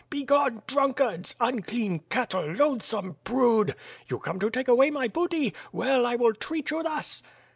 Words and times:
"Begone, 0.09 0.63
drunkards, 0.65 1.35
unclean 1.39 1.99
cattle, 2.09 2.53
loathsome 2.55 3.17
brood! 3.23 3.75
You 4.09 4.17
come 4.17 4.39
to 4.39 4.49
take 4.49 4.67
away 4.67 4.89
my 4.89 5.07
booty, 5.07 5.53
well 5.71 6.09
T 6.09 6.15
will 6.17 6.33
treat 6.33 6.71
you 6.71 6.81
thus!" 6.81 7.21